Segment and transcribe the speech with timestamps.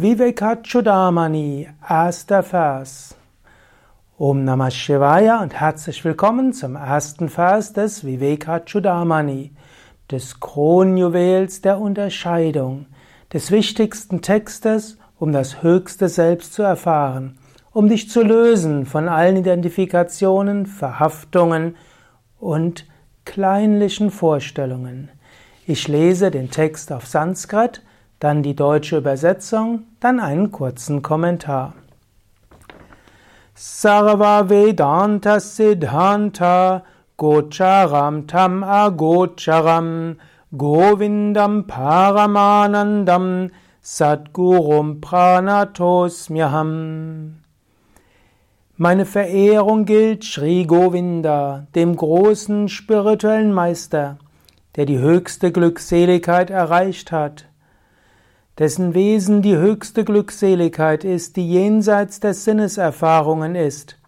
[0.00, 3.16] Vivekachudamani, erster Vers.
[4.16, 9.50] Om Namah Shivaya und herzlich willkommen zum ersten Vers des Vivekachudamani,
[10.08, 12.86] des Kronjuwels der Unterscheidung,
[13.32, 17.36] des wichtigsten Textes, um das höchste Selbst zu erfahren,
[17.72, 21.74] um dich zu lösen von allen Identifikationen, Verhaftungen
[22.38, 22.86] und
[23.24, 25.08] kleinlichen Vorstellungen.
[25.66, 27.82] Ich lese den Text auf Sanskrit,
[28.20, 31.74] dann die deutsche Übersetzung, dann einen kurzen Kommentar.
[33.54, 36.84] Sarva Vedanta Siddhanta
[37.16, 40.16] Gocharam Tam Agocharam
[40.56, 43.50] Govindam Paramanandam
[43.80, 47.38] Sadgurum Pranatosmyaham
[48.76, 54.18] Meine Verehrung gilt Sri Govinda, dem großen spirituellen Meister,
[54.76, 57.48] der die höchste Glückseligkeit erreicht hat
[58.58, 63.98] dessen Wesen die höchste Glückseligkeit ist, die jenseits der Sinneserfahrungen ist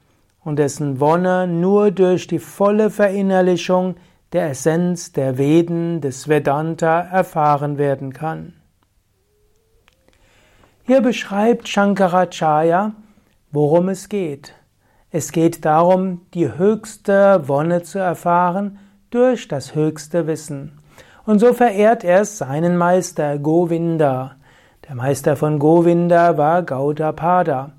[0.43, 3.97] und dessen Wonne nur durch die volle Verinnerlichung
[4.33, 8.55] der Essenz der Veden des Vedanta erfahren werden kann.
[10.85, 12.93] Hier beschreibt Shankaracharya,
[13.53, 14.55] worum es geht.
[15.13, 18.79] Es geht darum, die höchste Wonne zu erfahren
[19.11, 20.81] durch das höchste Wissen.
[21.27, 24.37] Und so verehrt er seinen Meister Govinda.
[24.91, 27.71] Der Meister von Govinda war Gaudapada.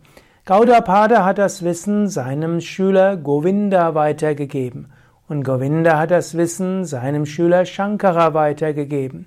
[0.45, 4.94] Gaudapada hat das Wissen seinem Schüler Govinda weitergegeben
[5.28, 9.26] und Govinda hat das Wissen seinem Schüler Shankara weitergegeben.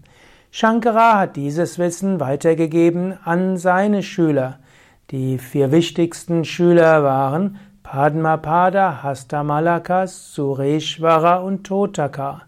[0.51, 4.61] Shankara hat dieses Wissen weitergegeben an seine Schüler.
[5.11, 12.45] Die vier wichtigsten Schüler waren Padmapada, Hastamalaka, Sureshwara und Totaka.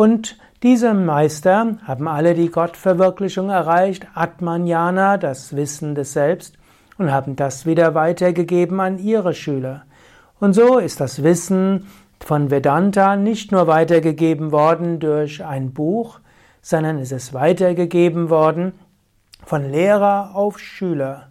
[0.00, 6.56] Und diese Meister haben alle die Gottverwirklichung erreicht, Atmanjana, das Wissen des Selbst,
[6.96, 9.82] und haben das wieder weitergegeben an ihre Schüler.
[10.38, 11.86] Und so ist das Wissen
[12.18, 16.20] von Vedanta nicht nur weitergegeben worden durch ein Buch,
[16.62, 18.72] sondern es ist weitergegeben worden
[19.44, 21.30] von Lehrer auf Schüler.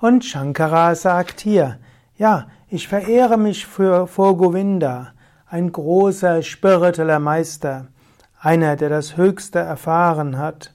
[0.00, 1.78] Und Shankara sagt hier,
[2.16, 5.12] ja, ich verehre mich für, vor Govinda,
[5.46, 7.86] ein großer spiritueller Meister
[8.40, 10.74] einer, der das Höchste erfahren hat.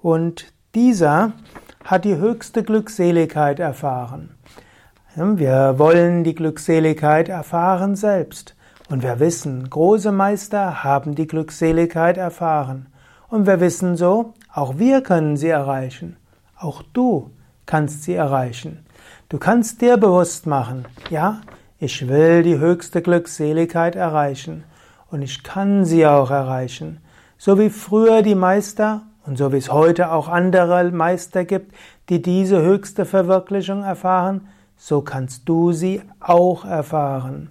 [0.00, 1.32] Und dieser
[1.84, 4.36] hat die höchste Glückseligkeit erfahren.
[5.16, 8.54] Wir wollen die Glückseligkeit erfahren selbst.
[8.88, 12.86] Und wir wissen, große Meister haben die Glückseligkeit erfahren.
[13.28, 16.16] Und wir wissen so, auch wir können sie erreichen.
[16.56, 17.30] Auch du
[17.66, 18.84] kannst sie erreichen.
[19.28, 21.40] Du kannst dir bewusst machen, ja,
[21.78, 24.64] ich will die höchste Glückseligkeit erreichen
[25.10, 27.00] und ich kann sie auch erreichen.
[27.38, 31.74] So wie früher die Meister und so wie es heute auch andere Meister gibt,
[32.08, 37.50] die diese höchste Verwirklichung erfahren, so kannst du sie auch erfahren.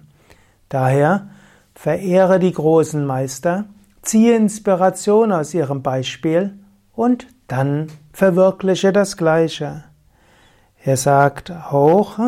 [0.68, 1.28] Daher
[1.74, 3.64] verehre die großen Meister,
[4.02, 6.58] ziehe Inspiration aus ihrem Beispiel
[6.94, 9.84] und dann verwirkliche das Gleiche.
[10.84, 12.18] Er sagt auch,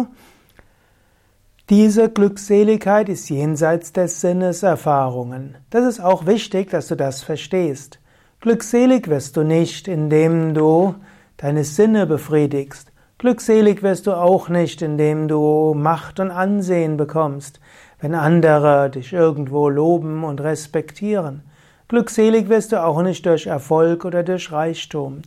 [1.71, 5.57] diese Glückseligkeit ist jenseits der Sinneserfahrungen.
[5.71, 8.01] Das ist auch wichtig, dass du das verstehst.
[8.41, 10.97] Glückselig wirst du nicht, indem du
[11.37, 12.91] deine Sinne befriedigst.
[13.19, 17.61] Glückselig wirst du auch nicht, indem du Macht und Ansehen bekommst,
[18.01, 21.45] wenn andere dich irgendwo loben und respektieren.
[21.87, 25.23] Glückselig wirst du auch nicht durch Erfolg oder durch Reichtum.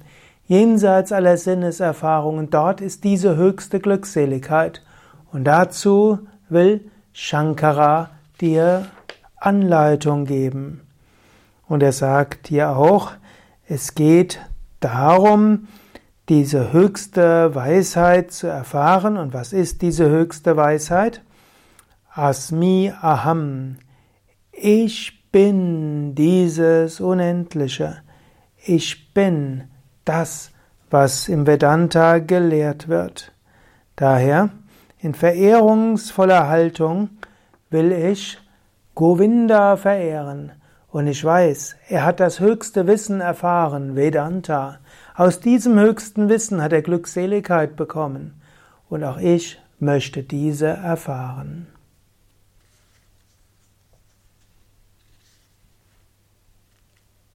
[0.47, 4.81] Jenseits aller Sinneserfahrungen, dort ist diese höchste Glückseligkeit.
[5.35, 8.85] Und dazu will Shankara dir
[9.35, 10.87] Anleitung geben.
[11.67, 13.11] Und er sagt dir auch,
[13.67, 14.39] es geht
[14.79, 15.67] darum,
[16.29, 19.17] diese höchste Weisheit zu erfahren.
[19.17, 21.21] Und was ist diese höchste Weisheit?
[22.13, 23.75] Asmi Aham.
[24.53, 27.97] Ich bin dieses Unendliche.
[28.63, 29.65] Ich bin
[30.05, 30.51] das,
[30.89, 33.33] was im Vedanta gelehrt wird.
[33.97, 34.49] Daher
[35.05, 37.09] in verehrungsvoller Haltung
[37.69, 38.39] will ich
[38.95, 40.53] Govinda verehren.
[40.89, 44.79] Und ich weiß, er hat das höchste Wissen erfahren, Vedanta.
[45.15, 48.41] Aus diesem höchsten Wissen hat er Glückseligkeit bekommen.
[48.89, 51.67] Und auch ich möchte diese erfahren.